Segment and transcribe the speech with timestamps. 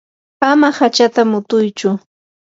[0.49, 1.89] ama hachata mutuychu.